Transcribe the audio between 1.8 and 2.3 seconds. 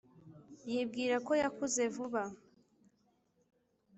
vuba?